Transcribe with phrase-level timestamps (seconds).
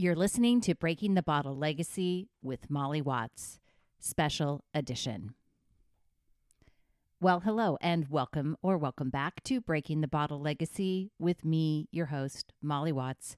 [0.00, 3.58] You're listening to Breaking the Bottle Legacy with Molly Watts,
[3.98, 5.34] special edition.
[7.20, 12.06] Well, hello and welcome or welcome back to Breaking the Bottle Legacy with me, your
[12.06, 13.36] host, Molly Watts.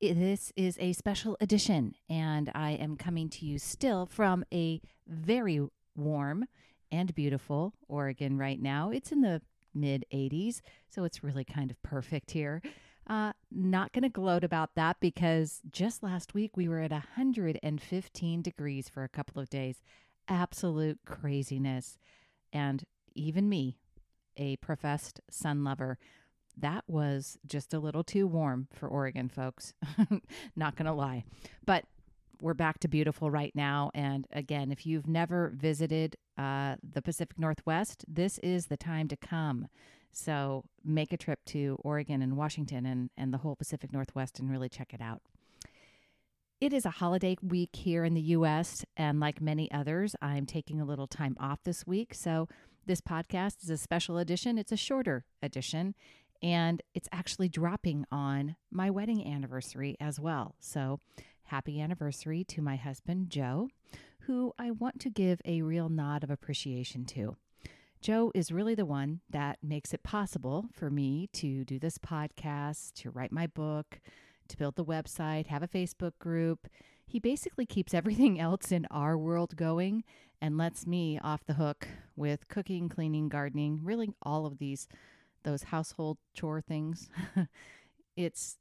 [0.00, 5.60] This is a special edition, and I am coming to you still from a very
[5.94, 6.46] warm
[6.90, 8.90] and beautiful Oregon right now.
[8.90, 9.40] It's in the
[9.72, 12.60] mid 80s, so it's really kind of perfect here.
[13.12, 18.40] Uh, not going to gloat about that because just last week we were at 115
[18.40, 19.82] degrees for a couple of days.
[20.28, 21.98] Absolute craziness.
[22.54, 22.84] And
[23.14, 23.76] even me,
[24.38, 25.98] a professed sun lover,
[26.56, 29.74] that was just a little too warm for Oregon, folks.
[30.56, 31.24] not going to lie.
[31.66, 31.84] But
[32.40, 33.90] we're back to beautiful right now.
[33.92, 39.16] And again, if you've never visited uh, the Pacific Northwest, this is the time to
[39.18, 39.68] come.
[40.12, 44.50] So make a trip to Oregon and Washington and, and the whole Pacific Northwest and
[44.50, 45.22] really check it out.
[46.60, 50.80] It is a holiday week here in the U.S., and like many others, I'm taking
[50.80, 52.14] a little time off this week.
[52.14, 52.46] So,
[52.86, 54.58] this podcast is a special edition.
[54.58, 55.96] It's a shorter edition,
[56.40, 60.54] and it's actually dropping on my wedding anniversary as well.
[60.60, 61.00] So,
[61.46, 63.68] happy anniversary to my husband, Joe,
[64.26, 67.36] who I want to give a real nod of appreciation to.
[68.02, 72.94] Joe is really the one that makes it possible for me to do this podcast,
[72.94, 74.00] to write my book,
[74.48, 76.66] to build the website, have a Facebook group.
[77.06, 80.02] He basically keeps everything else in our world going
[80.40, 81.86] and lets me off the hook
[82.16, 84.88] with cooking, cleaning, gardening, really all of these
[85.44, 87.08] those household chore things.
[88.16, 88.58] it's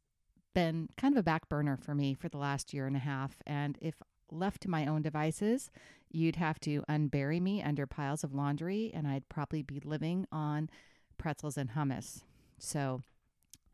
[0.53, 3.37] been kind of a back burner for me for the last year and a half
[3.47, 3.95] and if
[4.31, 5.69] left to my own devices,
[6.09, 10.69] you'd have to unbury me under piles of laundry, and I'd probably be living on
[11.17, 12.23] pretzels and hummus.
[12.57, 13.01] So,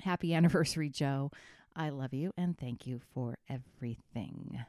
[0.01, 1.31] happy anniversary, Joe.
[1.75, 4.65] I love you and thank you for everything.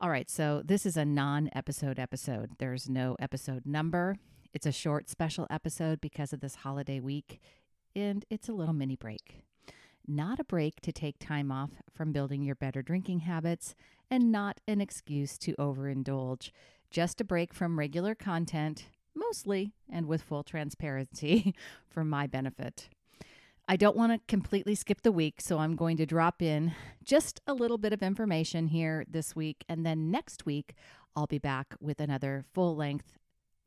[0.00, 2.52] All right, so this is a non episode episode.
[2.58, 4.16] There's no episode number.
[4.54, 7.40] It's a short special episode because of this holiday week,
[7.94, 9.42] and it's a little mini break.
[10.12, 13.76] Not a break to take time off from building your better drinking habits
[14.10, 16.50] and not an excuse to overindulge.
[16.90, 21.54] Just a break from regular content, mostly and with full transparency
[21.88, 22.88] for my benefit.
[23.68, 27.40] I don't want to completely skip the week, so I'm going to drop in just
[27.46, 29.64] a little bit of information here this week.
[29.68, 30.74] And then next week,
[31.14, 33.16] I'll be back with another full length,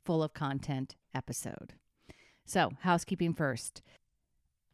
[0.04, 1.76] full of content episode.
[2.46, 3.82] So, housekeeping first.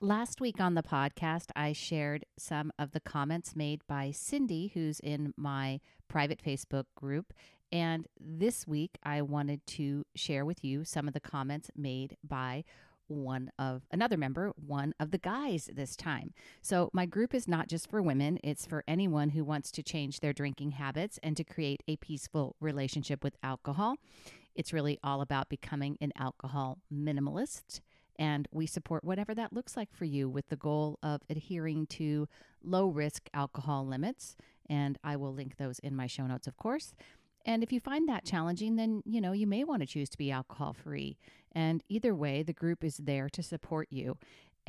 [0.01, 5.01] Last week on the podcast, I shared some of the comments made by Cindy, who's
[5.01, 7.33] in my private Facebook group.
[7.69, 12.63] And this week, I wanted to share with you some of the comments made by
[13.07, 16.33] one of another member, one of the guys this time.
[16.61, 20.21] So, my group is not just for women, it's for anyone who wants to change
[20.21, 23.97] their drinking habits and to create a peaceful relationship with alcohol.
[24.55, 27.81] It's really all about becoming an alcohol minimalist
[28.19, 32.27] and we support whatever that looks like for you with the goal of adhering to
[32.61, 34.35] low risk alcohol limits.
[34.69, 36.93] And I will link those in my show notes, of course.
[37.45, 40.17] And if you find that challenging, then you know you may want to choose to
[40.17, 41.17] be alcohol free.
[41.53, 44.17] And either way, the group is there to support you.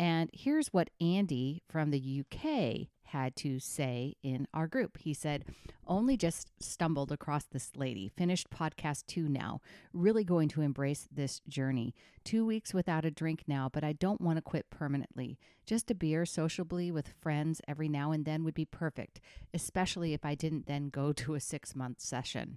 [0.01, 4.97] And here's what Andy from the UK had to say in our group.
[4.97, 5.45] He said,
[5.87, 9.61] Only just stumbled across this lady, finished podcast two now,
[9.93, 11.95] really going to embrace this journey.
[12.25, 15.39] Two weeks without a drink now, but I don't want to quit permanently.
[15.67, 19.21] Just a beer sociably with friends every now and then would be perfect,
[19.53, 22.57] especially if I didn't then go to a six month session.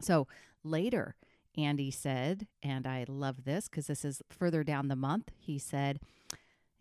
[0.00, 0.28] So
[0.62, 1.14] later,
[1.58, 6.00] Andy said, and I love this because this is further down the month, he said,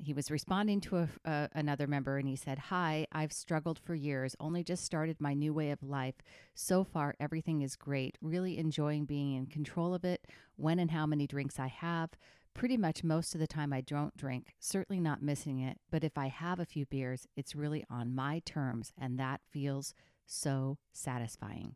[0.04, 3.96] he was responding to a, uh, another member and he said, Hi, I've struggled for
[3.96, 6.16] years, only just started my new way of life.
[6.54, 8.18] So far, everything is great.
[8.22, 12.12] Really enjoying being in control of it, when and how many drinks I have.
[12.54, 15.80] Pretty much most of the time, I don't drink, certainly not missing it.
[15.90, 19.96] But if I have a few beers, it's really on my terms, and that feels
[20.28, 21.76] so satisfying.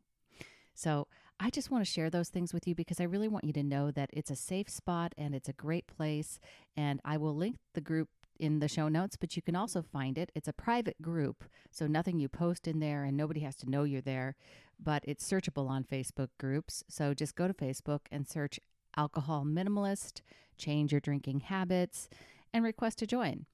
[0.75, 1.07] So,
[1.39, 3.63] I just want to share those things with you because I really want you to
[3.63, 6.39] know that it's a safe spot and it's a great place.
[6.75, 8.09] And I will link the group
[8.39, 10.31] in the show notes, but you can also find it.
[10.35, 13.83] It's a private group, so nothing you post in there and nobody has to know
[13.83, 14.35] you're there,
[14.79, 16.83] but it's searchable on Facebook groups.
[16.89, 18.59] So just go to Facebook and search
[18.95, 20.21] Alcohol Minimalist,
[20.57, 22.09] change your drinking habits,
[22.53, 23.45] and request to join.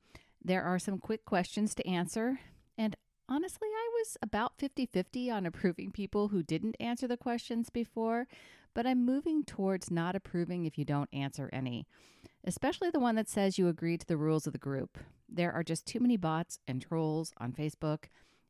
[0.43, 2.39] There are some quick questions to answer,
[2.77, 2.95] and
[3.29, 8.27] honestly, I was about 50 50 on approving people who didn't answer the questions before,
[8.73, 11.85] but I'm moving towards not approving if you don't answer any
[12.43, 14.97] especially the one that says you agree to the rules of the group.
[15.29, 18.05] There are just too many bots and trolls on Facebook,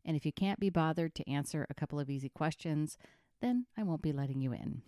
[0.06, 2.98] And if you can't be bothered to answer a couple of easy questions,
[3.42, 4.82] then I won't be letting you in.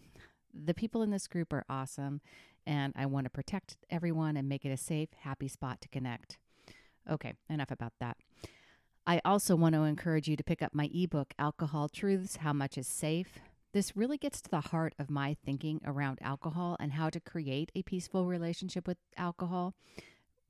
[0.54, 2.22] The people in this group are awesome,
[2.66, 6.38] and I want to protect everyone and make it a safe, happy spot to connect.
[7.10, 8.18] Okay, enough about that.
[9.08, 12.78] I also want to encourage you to pick up my ebook, Alcohol Truths How Much
[12.78, 13.40] is Safe.
[13.75, 17.74] This really gets to the heart of my thinking around alcohol and how to create
[17.75, 19.74] a peaceful relationship with alcohol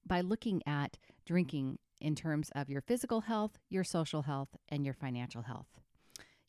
[0.05, 4.93] by looking at drinking in terms of your physical health, your social health, and your
[4.93, 5.65] financial health.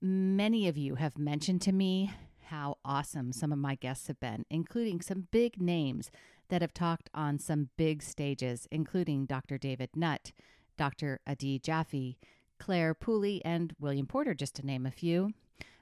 [0.00, 2.12] Many of you have mentioned to me
[2.46, 6.10] how awesome some of my guests have been, including some big names
[6.48, 9.58] that have talked on some big stages, including Dr.
[9.58, 10.32] David Nutt,
[10.76, 11.20] Dr.
[11.26, 12.16] Adi Jaffe,
[12.58, 15.32] Clare Pooley, and William Porter, just to name a few.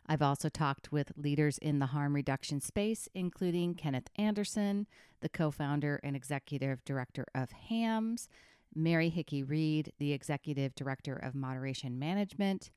[0.09, 4.87] I've also talked with leaders in the harm reduction space, including Kenneth Anderson,
[5.21, 8.29] the co founder and executive director of HAMS,
[8.75, 12.71] Mary Hickey Reed, the executive director of moderation management.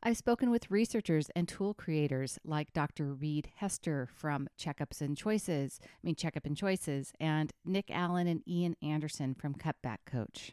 [0.00, 3.14] I've spoken with researchers and tool creators like Dr.
[3.14, 8.46] Reid Hester from Checkups and Choices, I mean Checkup and Choices, and Nick Allen and
[8.46, 10.52] Ian Anderson from Cutback Coach.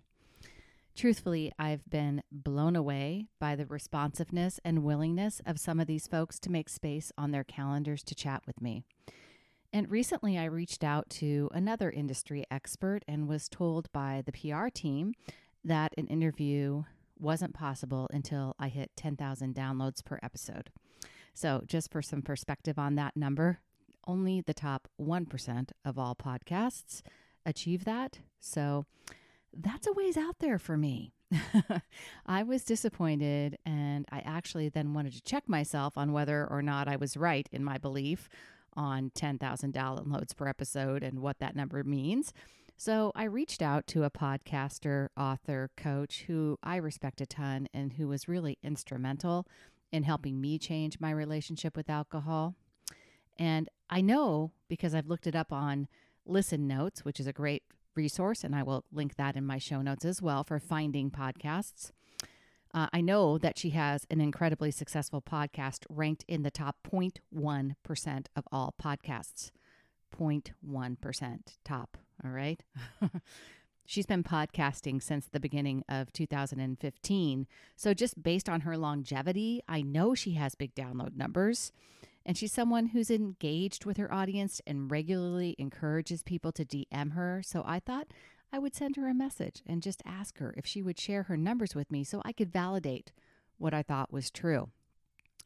[0.95, 6.39] Truthfully, I've been blown away by the responsiveness and willingness of some of these folks
[6.39, 8.85] to make space on their calendars to chat with me.
[9.73, 14.69] And recently, I reached out to another industry expert and was told by the PR
[14.69, 15.13] team
[15.65, 16.83] that an interview
[17.19, 20.69] wasn't possible until I hit 10,000 downloads per episode.
[21.33, 23.59] So, just for some perspective on that number,
[24.07, 27.01] only the top 1% of all podcasts
[27.45, 28.19] achieve that.
[28.39, 28.85] So,
[29.57, 31.13] that's a ways out there for me.
[32.25, 36.87] I was disappointed, and I actually then wanted to check myself on whether or not
[36.87, 38.29] I was right in my belief
[38.73, 42.33] on 10,000 downloads per episode and what that number means.
[42.77, 47.93] So I reached out to a podcaster, author, coach who I respect a ton and
[47.93, 49.47] who was really instrumental
[49.91, 52.55] in helping me change my relationship with alcohol.
[53.37, 55.87] And I know because I've looked it up on
[56.25, 57.63] Listen Notes, which is a great
[57.95, 61.91] resource, and I will link that in my show notes as well for finding podcasts.
[62.73, 68.25] Uh, I know that she has an incredibly successful podcast ranked in the top 0.1%
[68.35, 69.51] of all podcasts.
[70.19, 71.97] 0.1% top.
[72.23, 72.61] All right.
[73.85, 77.47] She's been podcasting since the beginning of 2015.
[77.75, 81.71] So, just based on her longevity, I know she has big download numbers.
[82.25, 87.41] And she's someone who's engaged with her audience and regularly encourages people to DM her.
[87.45, 88.07] So I thought
[88.51, 91.37] I would send her a message and just ask her if she would share her
[91.37, 93.11] numbers with me so I could validate
[93.57, 94.69] what I thought was true.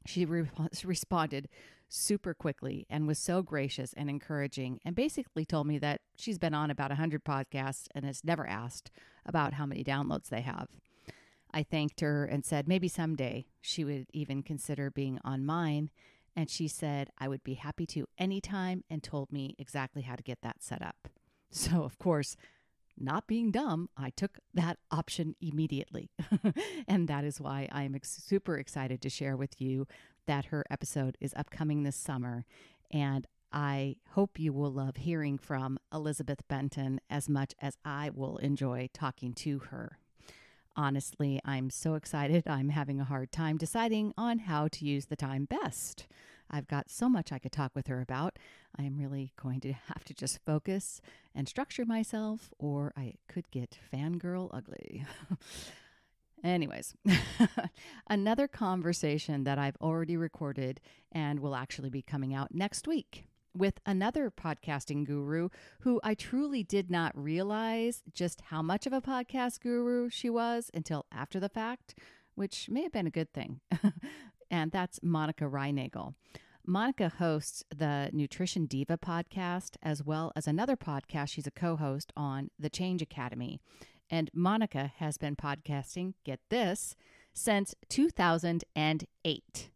[0.05, 0.49] She re-
[0.83, 1.49] responded
[1.89, 6.53] super quickly and was so gracious and encouraging and basically told me that she's been
[6.53, 8.91] on about 100 podcasts and has never asked
[9.25, 10.67] about how many downloads they have.
[11.51, 15.89] I thanked her and said maybe someday she would even consider being on mine
[16.35, 20.23] and she said I would be happy to anytime and told me exactly how to
[20.23, 21.07] get that set up.
[21.51, 22.35] So, of course,
[22.95, 26.11] not being dumb, I took that option immediately.
[26.87, 29.87] and that is why I'm ex- super excited to share with you
[30.27, 32.45] that her episode is upcoming this summer.
[32.91, 38.37] And I hope you will love hearing from Elizabeth Benton as much as I will
[38.37, 39.97] enjoy talking to her.
[40.79, 42.47] Honestly, I'm so excited.
[42.47, 46.07] I'm having a hard time deciding on how to use the time best.
[46.49, 48.39] I've got so much I could talk with her about.
[48.77, 51.01] I am really going to have to just focus
[51.35, 55.05] and structure myself, or I could get fangirl ugly.
[56.45, 56.95] Anyways,
[58.07, 60.79] another conversation that I've already recorded
[61.11, 63.25] and will actually be coming out next week
[63.55, 65.49] with another podcasting guru
[65.81, 70.69] who I truly did not realize just how much of a podcast guru she was
[70.73, 71.95] until after the fact,
[72.35, 73.61] which may have been a good thing.
[74.51, 76.13] and that's Monica Reinagel.
[76.65, 82.13] Monica hosts the Nutrition Diva podcast, as well as another podcast she's a co host
[82.15, 83.59] on, The Change Academy.
[84.09, 86.95] And Monica has been podcasting, get this,
[87.33, 89.69] since 2008,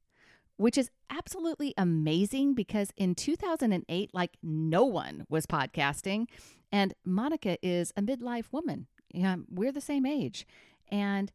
[0.64, 6.26] which is absolutely amazing because in 2008, like no one was podcasting.
[6.72, 8.88] And Monica is a midlife woman.
[9.14, 10.48] Yeah, we're the same age.
[10.88, 11.34] And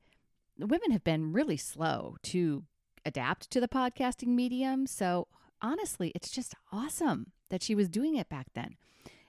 [0.59, 2.65] women have been really slow to
[3.05, 4.87] adapt to the podcasting medium.
[4.87, 5.29] So
[5.61, 8.77] honestly, it's just awesome that she was doing it back then.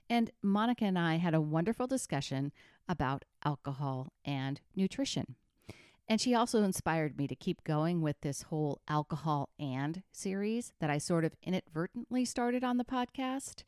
[0.10, 2.54] And Monica and I had a wonderful discussion
[2.88, 5.36] about alcohol and nutrition.
[6.10, 10.90] And she also inspired me to keep going with this whole alcohol and series that
[10.90, 13.62] I sort of inadvertently started on the podcast.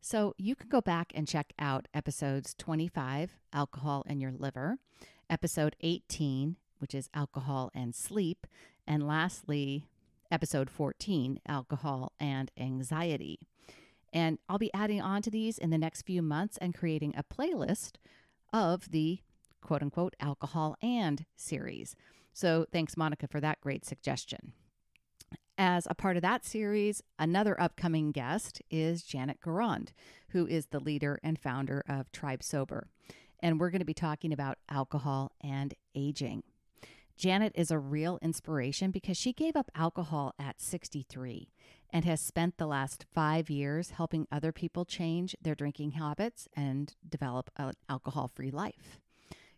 [0.00, 4.78] So you can go back and check out episodes 25, Alcohol and Your Liver,
[5.30, 8.44] episode 18, which is Alcohol and Sleep,
[8.88, 9.86] and lastly,
[10.32, 13.38] episode 14, Alcohol and Anxiety.
[14.12, 17.22] And I'll be adding on to these in the next few months and creating a
[17.22, 17.92] playlist
[18.52, 19.20] of the
[19.64, 21.96] quote unquote alcohol and series.
[22.32, 24.52] So thanks, Monica, for that great suggestion.
[25.56, 29.92] As a part of that series, another upcoming guest is Janet Gourand,
[30.30, 32.88] who is the leader and founder of Tribe Sober.
[33.40, 36.42] And we're going to be talking about alcohol and aging.
[37.16, 41.52] Janet is a real inspiration because she gave up alcohol at 63
[41.90, 46.96] and has spent the last five years helping other people change their drinking habits and
[47.08, 48.98] develop an alcohol free life.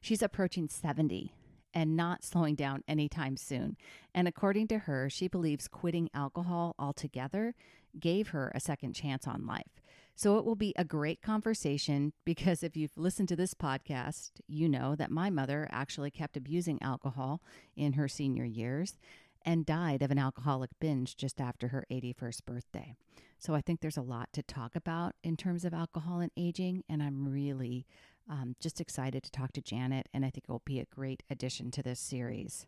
[0.07, 1.33] She's approaching 70
[1.75, 3.77] and not slowing down anytime soon.
[4.15, 7.57] And according to her, she believes quitting alcohol altogether
[7.99, 9.83] gave her a second chance on life.
[10.15, 14.69] So it will be a great conversation because if you've listened to this podcast, you
[14.69, 17.43] know that my mother actually kept abusing alcohol
[17.75, 18.99] in her senior years
[19.45, 22.95] and died of an alcoholic binge just after her 81st birthday.
[23.39, 26.85] So I think there's a lot to talk about in terms of alcohol and aging,
[26.89, 27.87] and I'm really
[28.29, 31.23] um, just excited to talk to Janet, and I think it will be a great
[31.31, 32.67] addition to this series.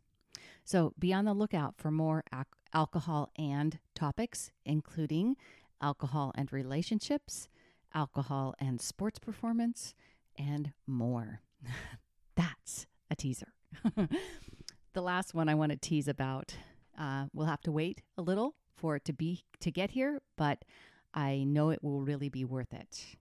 [0.64, 5.36] So be on the lookout for more al- alcohol and topics, including
[5.80, 7.48] alcohol and relationships,
[7.94, 9.94] alcohol and sports performance,
[10.36, 11.40] and more.
[12.36, 13.52] That's a teaser.
[14.92, 16.54] the last one I want to tease about,
[16.98, 20.64] uh, we'll have to wait a little for it to be to get here, but
[21.12, 23.16] I know it will really be worth it.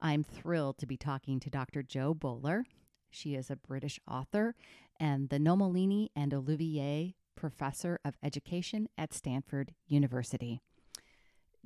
[0.00, 1.82] I'm thrilled to be talking to Dr.
[1.82, 2.64] Jo Boaler.
[3.10, 4.54] She is a British author
[4.98, 10.60] and the Nomellini and Olivier Professor of Education at Stanford University.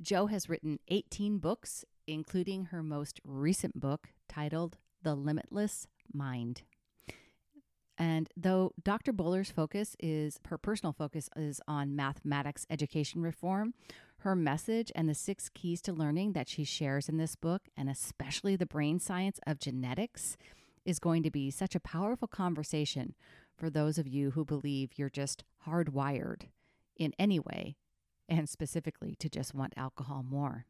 [0.01, 6.63] Jo has written 18 books, including her most recent book titled The Limitless Mind.
[7.97, 9.13] And though Dr.
[9.13, 13.75] Boaler's focus is, her personal focus is on mathematics education reform,
[14.21, 17.89] her message and the six keys to learning that she shares in this book, and
[17.89, 20.37] especially the brain science of genetics,
[20.85, 23.13] is going to be such a powerful conversation
[23.55, 26.43] for those of you who believe you're just hardwired
[26.97, 27.75] in any way
[28.29, 30.65] and specifically to just want alcohol more.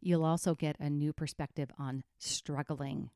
[0.00, 3.10] You'll also get a new perspective on struggling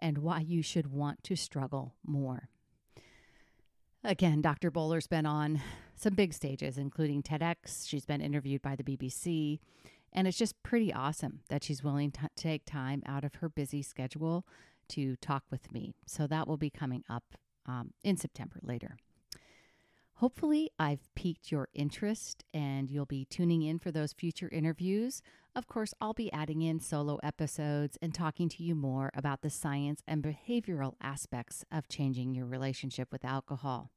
[0.00, 2.48] and why you should want to struggle more.
[4.02, 4.70] Again, Dr.
[4.70, 5.60] Boaler's been on
[6.02, 7.88] some big stages, including TEDx.
[7.88, 9.60] She's been interviewed by the BBC.
[10.12, 13.82] And it's just pretty awesome that she's willing to take time out of her busy
[13.82, 14.44] schedule
[14.88, 15.94] to talk with me.
[16.06, 17.24] So that will be coming up
[17.66, 18.96] um, in September later.
[20.16, 25.22] Hopefully, I've piqued your interest and you'll be tuning in for those future interviews.
[25.56, 29.50] Of course, I'll be adding in solo episodes and talking to you more about the
[29.50, 33.90] science and behavioral aspects of changing your relationship with alcohol.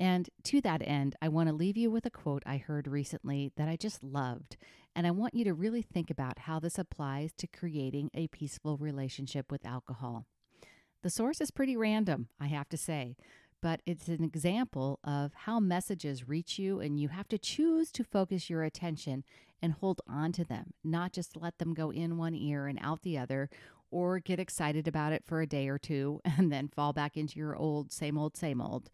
[0.00, 3.52] And to that end, I want to leave you with a quote I heard recently
[3.56, 4.56] that I just loved.
[4.96, 8.76] And I want you to really think about how this applies to creating a peaceful
[8.76, 10.26] relationship with alcohol.
[11.02, 13.16] The source is pretty random, I have to say,
[13.60, 18.04] but it's an example of how messages reach you, and you have to choose to
[18.04, 19.24] focus your attention
[19.62, 23.02] and hold on to them, not just let them go in one ear and out
[23.02, 23.48] the other,
[23.90, 27.38] or get excited about it for a day or two and then fall back into
[27.38, 28.90] your old, same old, same old.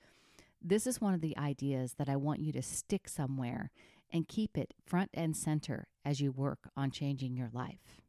[0.62, 3.70] This is one of the ideas that I want you to stick somewhere
[4.12, 8.00] and keep it front and center as you work on changing your life.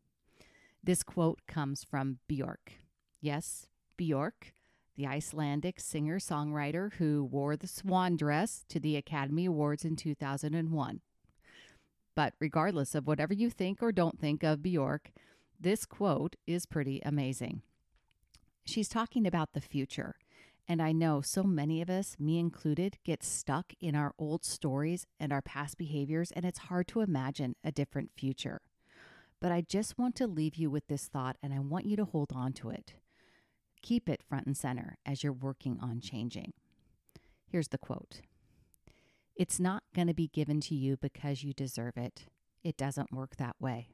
[0.83, 2.73] This quote comes from Bjork.
[3.21, 3.67] Yes,
[3.97, 4.53] Bjork
[4.95, 11.01] the Icelandic singer songwriter who wore the swan dress to the Academy Awards in 2001.
[12.13, 15.11] But regardless of whatever you think or don't think of Bjork,
[15.59, 17.61] this quote is pretty amazing.
[18.65, 20.15] She's talking about the future
[20.67, 25.05] And I know so many of us, me included, get stuck in our old stories
[25.19, 28.61] and our past behaviors, and it's hard to imagine a different future.
[29.41, 32.05] But I just want to leave you with this thought, and I want you to
[32.05, 32.93] hold on to it.
[33.81, 36.53] Keep it front and center as you're working on changing.
[37.47, 38.21] Here's the quote
[39.35, 42.27] It's not going to be given to you because you deserve it.
[42.63, 43.89] It doesn't work that way.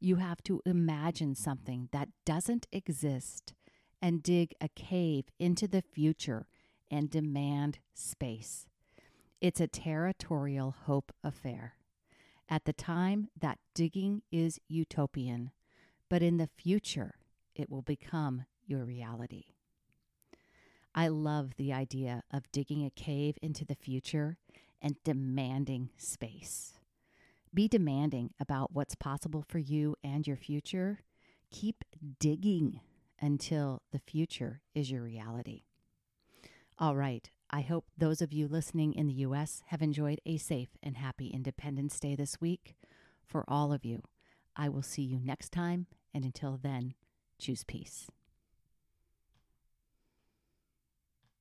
[0.00, 3.52] You have to imagine something that doesn't exist
[4.02, 6.46] and dig a cave into the future
[6.90, 8.66] and demand space.
[9.40, 11.76] It's a territorial hope affair.
[12.48, 15.52] At the time, that digging is utopian,
[16.10, 17.14] but in the future,
[17.54, 19.44] it will become your reality.
[20.94, 24.36] I love the idea of digging a cave into the future
[24.82, 26.74] and demanding space.
[27.54, 31.00] Be demanding about what's possible for you and your future.
[31.50, 31.84] Keep
[32.18, 32.80] digging
[33.22, 35.62] until the future is your reality.
[36.78, 37.30] All right.
[37.54, 39.62] I hope those of you listening in the U.S.
[39.66, 42.74] have enjoyed a safe and happy Independence Day this week.
[43.24, 44.02] For all of you,
[44.56, 45.86] I will see you next time.
[46.14, 46.94] And until then,
[47.38, 48.08] choose peace.